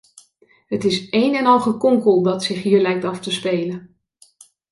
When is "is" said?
0.83-1.07